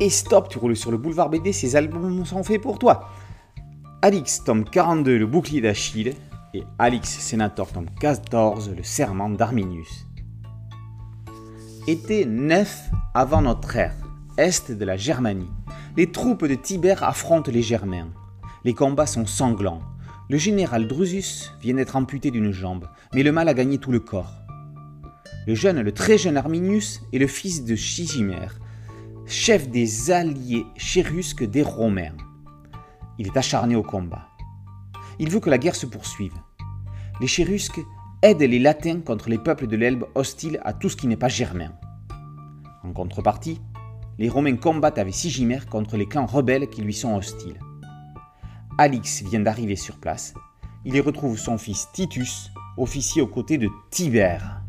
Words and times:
Et 0.00 0.10
stop, 0.10 0.48
tu 0.48 0.58
roules 0.58 0.76
sur 0.76 0.90
le 0.90 0.98
boulevard 0.98 1.30
BD, 1.30 1.52
ces 1.52 1.76
albums 1.76 2.26
sont 2.26 2.42
faits 2.42 2.60
pour 2.60 2.80
toi. 2.80 3.10
Alix, 4.02 4.42
tome 4.44 4.64
42, 4.64 5.18
le 5.18 5.26
bouclier 5.26 5.60
d'Achille. 5.60 6.14
Et 6.52 6.64
Alix, 6.78 7.08
sénateur, 7.08 7.68
tome 7.68 7.86
14, 8.00 8.72
le 8.76 8.82
serment 8.82 9.30
d'Arminius. 9.30 10.06
Été 11.86 12.24
9 12.26 12.90
avant 13.14 13.42
notre 13.42 13.76
ère, 13.76 13.94
est 14.36 14.72
de 14.72 14.84
la 14.84 14.96
Germanie. 14.96 15.50
Les 15.96 16.10
troupes 16.10 16.44
de 16.44 16.54
Tibère 16.56 17.04
affrontent 17.04 17.52
les 17.52 17.62
Germains. 17.62 18.08
Les 18.64 18.74
combats 18.74 19.06
sont 19.06 19.26
sanglants. 19.26 19.82
Le 20.28 20.38
général 20.38 20.88
Drusus 20.88 21.52
vient 21.60 21.74
d'être 21.74 21.94
amputé 21.94 22.30
d'une 22.32 22.50
jambe, 22.50 22.88
mais 23.14 23.22
le 23.22 23.30
mal 23.30 23.48
a 23.48 23.54
gagné 23.54 23.78
tout 23.78 23.92
le 23.92 24.00
corps. 24.00 24.32
Le 25.46 25.54
jeune, 25.54 25.82
le 25.82 25.92
très 25.92 26.18
jeune 26.18 26.36
Arminius 26.36 27.02
est 27.12 27.18
le 27.18 27.26
fils 27.26 27.64
de 27.64 27.76
Chigimère, 27.76 28.58
chef 29.26 29.68
des 29.68 30.10
alliés 30.10 30.66
chérusques 30.76 31.44
des 31.44 31.62
Romains. 31.62 32.16
Il 33.18 33.26
est 33.26 33.36
acharné 33.36 33.74
au 33.74 33.82
combat. 33.82 34.28
Il 35.18 35.30
veut 35.30 35.40
que 35.40 35.50
la 35.50 35.58
guerre 35.58 35.76
se 35.76 35.86
poursuive. 35.86 36.34
Les 37.20 37.26
chérusques 37.26 37.80
aident 38.22 38.42
les 38.42 38.58
Latins 38.58 39.00
contre 39.00 39.30
les 39.30 39.38
peuples 39.38 39.66
de 39.66 39.76
l'Elbe 39.76 40.04
hostiles 40.14 40.60
à 40.64 40.72
tout 40.72 40.88
ce 40.88 40.96
qui 40.96 41.06
n'est 41.06 41.16
pas 41.16 41.28
germain. 41.28 41.72
En 42.82 42.92
contrepartie, 42.92 43.60
les 44.18 44.28
Romains 44.28 44.56
combattent 44.56 44.98
avec 44.98 45.14
Sigimère 45.14 45.66
contre 45.66 45.96
les 45.96 46.06
clans 46.06 46.26
rebelles 46.26 46.68
qui 46.68 46.82
lui 46.82 46.94
sont 46.94 47.16
hostiles. 47.16 47.58
Alix 48.78 49.22
vient 49.22 49.40
d'arriver 49.40 49.76
sur 49.76 49.98
place. 49.98 50.34
Il 50.84 50.94
y 50.94 51.00
retrouve 51.00 51.38
son 51.38 51.56
fils 51.56 51.88
Titus, 51.92 52.50
officier 52.76 53.22
aux 53.22 53.26
côtés 53.26 53.58
de 53.58 53.70
Tibère. 53.90 54.60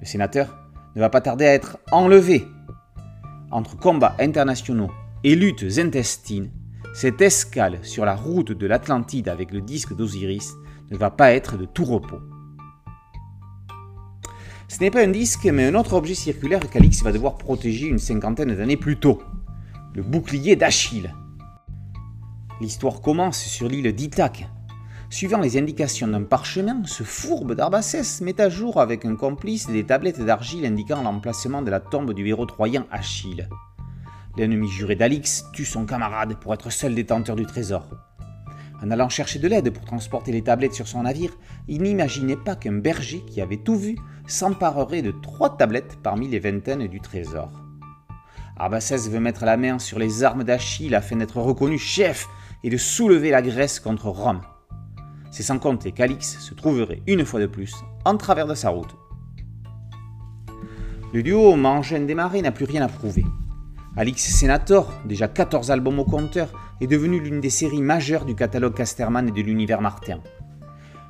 Le 0.00 0.06
sénateur 0.06 0.54
ne 0.94 1.00
va 1.00 1.08
pas 1.08 1.20
tarder 1.20 1.46
à 1.46 1.54
être 1.54 1.78
enlevé 1.90 2.46
entre 3.50 3.76
combats 3.76 4.16
internationaux 4.18 4.90
et 5.24 5.34
luttes 5.34 5.78
intestines, 5.78 6.50
cette 6.94 7.20
escale 7.20 7.78
sur 7.82 8.04
la 8.04 8.16
route 8.16 8.52
de 8.52 8.66
l'Atlantide 8.66 9.28
avec 9.28 9.52
le 9.52 9.60
disque 9.60 9.94
d'Osiris 9.94 10.54
ne 10.90 10.96
va 10.96 11.10
pas 11.10 11.32
être 11.32 11.56
de 11.56 11.64
tout 11.64 11.84
repos. 11.84 12.20
Ce 14.68 14.80
n'est 14.80 14.90
pas 14.90 15.04
un 15.04 15.08
disque, 15.08 15.44
mais 15.46 15.66
un 15.66 15.74
autre 15.74 15.94
objet 15.94 16.14
circulaire 16.14 16.68
qu'Alix 16.68 17.02
va 17.02 17.12
devoir 17.12 17.36
protéger 17.36 17.86
une 17.86 17.98
cinquantaine 17.98 18.54
d'années 18.54 18.76
plus 18.76 18.98
tôt, 18.98 19.22
le 19.94 20.02
bouclier 20.02 20.56
d'Achille. 20.56 21.14
L'histoire 22.60 23.00
commence 23.00 23.38
sur 23.38 23.68
l'île 23.68 23.92
d'Ithaque. 23.92 24.48
Suivant 25.08 25.38
les 25.38 25.56
indications 25.56 26.08
d'un 26.08 26.24
parchemin, 26.24 26.82
ce 26.84 27.04
fourbe 27.04 27.54
d'Arbacès 27.54 28.20
met 28.22 28.40
à 28.40 28.48
jour 28.48 28.80
avec 28.80 29.04
un 29.04 29.14
complice 29.14 29.68
des 29.68 29.84
tablettes 29.84 30.20
d'argile 30.20 30.66
indiquant 30.66 31.00
l'emplacement 31.00 31.62
de 31.62 31.70
la 31.70 31.78
tombe 31.78 32.12
du 32.12 32.26
héros 32.26 32.44
troyen 32.44 32.86
Achille. 32.90 33.48
L'ennemi 34.36 34.68
juré 34.68 34.96
d'Alix 34.96 35.44
tue 35.52 35.64
son 35.64 35.86
camarade 35.86 36.34
pour 36.40 36.52
être 36.52 36.70
seul 36.70 36.94
détenteur 36.94 37.36
du 37.36 37.46
trésor. 37.46 37.86
En 38.82 38.90
allant 38.90 39.08
chercher 39.08 39.38
de 39.38 39.46
l'aide 39.46 39.70
pour 39.70 39.84
transporter 39.84 40.32
les 40.32 40.42
tablettes 40.42 40.74
sur 40.74 40.88
son 40.88 41.04
navire, 41.04 41.32
il 41.68 41.82
n'imaginait 41.82 42.36
pas 42.36 42.56
qu'un 42.56 42.72
berger 42.74 43.22
qui 43.26 43.40
avait 43.40 43.56
tout 43.58 43.76
vu 43.76 43.96
s'emparerait 44.26 45.02
de 45.02 45.12
trois 45.12 45.56
tablettes 45.56 45.98
parmi 46.02 46.28
les 46.28 46.40
vingtaines 46.40 46.88
du 46.88 47.00
trésor. 47.00 47.50
Arbacès 48.58 49.08
veut 49.08 49.20
mettre 49.20 49.44
la 49.44 49.56
main 49.56 49.78
sur 49.78 50.00
les 50.00 50.24
armes 50.24 50.44
d'Achille 50.44 50.94
afin 50.96 51.16
d'être 51.16 51.40
reconnu 51.40 51.78
chef 51.78 52.26
et 52.64 52.70
de 52.70 52.76
soulever 52.76 53.30
la 53.30 53.40
Grèce 53.40 53.78
contre 53.78 54.08
Rome. 54.08 54.40
C'est 55.36 55.42
sans 55.42 55.58
compter 55.58 55.92
qu'Alix 55.92 56.38
se 56.38 56.54
trouverait 56.54 57.02
une 57.06 57.26
fois 57.26 57.40
de 57.40 57.46
plus 57.46 57.74
en 58.06 58.16
travers 58.16 58.46
de 58.46 58.54
sa 58.54 58.70
route. 58.70 58.96
Le 61.12 61.22
duo 61.22 61.56
Mangène 61.56 62.06
démarré 62.06 62.40
n'a 62.40 62.52
plus 62.52 62.64
rien 62.64 62.80
à 62.80 62.88
prouver. 62.88 63.26
Alix 63.98 64.34
Senator, 64.34 64.90
déjà 65.04 65.28
14 65.28 65.70
albums 65.70 65.98
au 65.98 66.04
compteur, 66.04 66.48
est 66.80 66.86
devenu 66.86 67.20
l'une 67.20 67.42
des 67.42 67.50
séries 67.50 67.82
majeures 67.82 68.24
du 68.24 68.34
catalogue 68.34 68.72
Casterman 68.72 69.28
et 69.28 69.30
de 69.30 69.42
l'univers 69.42 69.82
Martin. 69.82 70.20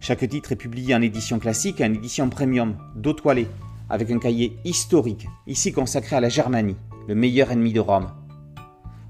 Chaque 0.00 0.28
titre 0.28 0.50
est 0.50 0.56
publié 0.56 0.96
en 0.96 1.00
édition 1.00 1.38
classique 1.38 1.80
et 1.80 1.84
en 1.84 1.94
édition 1.94 2.28
premium, 2.28 2.74
dos 2.96 3.12
toilé, 3.12 3.46
avec 3.88 4.10
un 4.10 4.18
cahier 4.18 4.58
historique, 4.64 5.28
ici 5.46 5.70
consacré 5.70 6.16
à 6.16 6.20
la 6.20 6.28
Germanie, 6.28 6.76
le 7.06 7.14
meilleur 7.14 7.52
ennemi 7.52 7.72
de 7.72 7.78
Rome. 7.78 8.10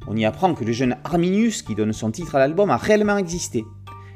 On 0.06 0.16
y 0.16 0.26
apprend 0.26 0.54
que 0.54 0.64
le 0.64 0.72
jeune 0.72 0.96
Arminius, 1.04 1.62
qui 1.62 1.74
donne 1.74 1.94
son 1.94 2.10
titre 2.10 2.34
à 2.34 2.38
l'album, 2.38 2.68
a 2.68 2.76
réellement 2.76 3.16
existé. 3.16 3.64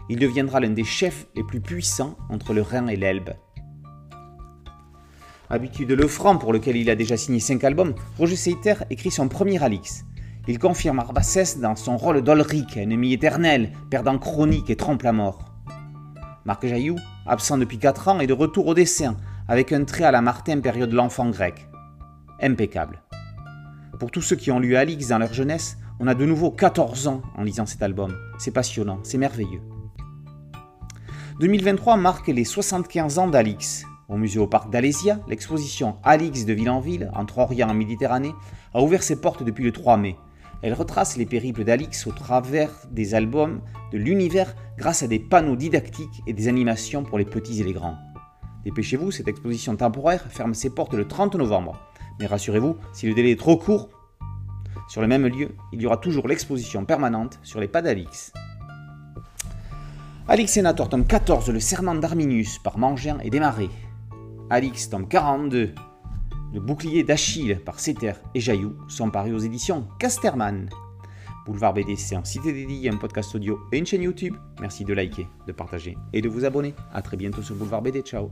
Il 0.08 0.18
deviendra 0.18 0.60
l'un 0.60 0.70
des 0.70 0.84
chefs 0.84 1.26
les 1.34 1.44
plus 1.44 1.60
puissants 1.60 2.16
entre 2.28 2.52
le 2.52 2.62
Rhin 2.62 2.88
et 2.88 2.96
l'Elbe. 2.96 3.30
Habitué 5.48 5.84
de 5.84 5.94
Lefranc, 5.94 6.38
pour 6.38 6.52
lequel 6.52 6.76
il 6.76 6.88
a 6.90 6.94
déjà 6.94 7.16
signé 7.16 7.38
5 7.38 7.62
albums, 7.64 7.94
Roger 8.18 8.36
Seiter 8.36 8.74
écrit 8.90 9.10
son 9.10 9.28
premier 9.28 9.62
Alix. 9.62 10.04
Il 10.48 10.58
confirme 10.58 10.98
Arbacès 10.98 11.60
dans 11.60 11.76
son 11.76 11.96
rôle 11.96 12.22
d'Olric, 12.22 12.76
ennemi 12.76 13.12
éternel, 13.12 13.70
perdant 13.90 14.18
chronique 14.18 14.70
et 14.70 14.76
trompe 14.76 15.02
la 15.02 15.12
mort. 15.12 15.44
Marc 16.44 16.66
Jailloux, 16.66 16.96
absent 17.26 17.58
depuis 17.58 17.78
4 17.78 18.08
ans, 18.08 18.20
est 18.20 18.26
de 18.26 18.32
retour 18.32 18.66
au 18.66 18.74
dessin, 18.74 19.16
avec 19.46 19.72
un 19.72 19.84
trait 19.84 20.04
à 20.04 20.10
la 20.10 20.22
Martin 20.22 20.60
période 20.60 20.92
l'enfant 20.92 21.30
grec. 21.30 21.68
Impeccable. 22.40 23.02
Pour 24.00 24.10
tous 24.10 24.22
ceux 24.22 24.36
qui 24.36 24.50
ont 24.50 24.58
lu 24.58 24.74
Alix 24.74 25.08
dans 25.08 25.18
leur 25.18 25.32
jeunesse, 25.32 25.76
on 26.00 26.08
a 26.08 26.14
de 26.14 26.24
nouveau 26.24 26.50
14 26.50 27.06
ans 27.06 27.22
en 27.36 27.44
lisant 27.44 27.66
cet 27.66 27.82
album. 27.82 28.16
C'est 28.38 28.50
passionnant, 28.50 28.98
c'est 29.04 29.18
merveilleux. 29.18 29.60
2023 31.40 31.96
marque 31.96 32.28
les 32.28 32.44
75 32.44 33.18
ans 33.18 33.26
d'Alix, 33.26 33.84
au 34.08 34.16
musée 34.16 34.38
au 34.38 34.46
parc 34.46 34.70
d'Alésia, 34.70 35.18
l'exposition 35.26 35.96
Alix 36.02 36.44
de 36.44 36.52
Ville-en-Ville, 36.52 37.10
entre 37.14 37.38
Orient 37.38 37.70
et 37.70 37.74
Méditerranée, 37.74 38.34
a 38.74 38.82
ouvert 38.82 39.02
ses 39.02 39.18
portes 39.18 39.42
depuis 39.42 39.64
le 39.64 39.72
3 39.72 39.96
mai. 39.96 40.16
Elle 40.60 40.74
retrace 40.74 41.16
les 41.16 41.24
périples 41.24 41.64
d'Alix 41.64 42.06
au 42.06 42.12
travers 42.12 42.70
des 42.90 43.14
albums 43.14 43.62
de 43.92 43.98
l'univers 43.98 44.54
grâce 44.76 45.02
à 45.02 45.08
des 45.08 45.18
panneaux 45.18 45.56
didactiques 45.56 46.22
et 46.26 46.34
des 46.34 46.48
animations 46.48 47.02
pour 47.02 47.18
les 47.18 47.24
petits 47.24 47.62
et 47.62 47.64
les 47.64 47.72
grands. 47.72 47.96
Dépêchez-vous, 48.64 49.10
cette 49.10 49.28
exposition 49.28 49.74
temporaire 49.74 50.26
ferme 50.28 50.52
ses 50.52 50.70
portes 50.70 50.94
le 50.94 51.08
30 51.08 51.36
novembre. 51.36 51.80
Mais 52.20 52.26
rassurez-vous, 52.26 52.76
si 52.92 53.08
le 53.08 53.14
délai 53.14 53.32
est 53.32 53.38
trop 53.38 53.56
court, 53.56 53.88
sur 54.88 55.00
le 55.00 55.08
même 55.08 55.26
lieu, 55.26 55.56
il 55.72 55.80
y 55.80 55.86
aura 55.86 55.96
toujours 55.96 56.28
l'exposition 56.28 56.84
permanente 56.84 57.38
sur 57.42 57.58
les 57.58 57.68
pas 57.68 57.80
d'Alix. 57.80 58.32
Alix 60.28 60.52
Senator, 60.52 60.88
tome 60.88 61.04
14, 61.04 61.50
Le 61.50 61.58
serment 61.58 61.96
d'Arminius 61.96 62.58
par 62.60 62.78
Mangin 62.78 63.18
et 63.24 63.30
Démarré. 63.30 63.68
Alix, 64.50 64.88
tome 64.88 65.08
42, 65.08 65.74
Le 66.54 66.60
bouclier 66.60 67.02
d'Achille 67.02 67.58
par 67.64 67.80
Seter 67.80 68.12
et 68.32 68.40
Jaillou 68.40 68.76
sont 68.88 69.10
parus 69.10 69.34
aux 69.34 69.40
éditions 69.40 69.88
Casterman. 69.98 70.70
Boulevard 71.44 71.74
BD, 71.74 71.96
c'est 71.96 72.14
un 72.14 72.22
site 72.22 72.44
dédié, 72.44 72.88
un 72.88 72.98
podcast 72.98 73.34
audio 73.34 73.58
et 73.72 73.78
une 73.78 73.86
chaîne 73.86 74.02
YouTube. 74.02 74.36
Merci 74.60 74.84
de 74.84 74.94
liker, 74.94 75.26
de 75.48 75.52
partager 75.52 75.98
et 76.12 76.22
de 76.22 76.28
vous 76.28 76.44
abonner. 76.44 76.72
A 76.94 77.02
très 77.02 77.16
bientôt 77.16 77.42
sur 77.42 77.56
Boulevard 77.56 77.82
BD. 77.82 78.02
Ciao 78.02 78.30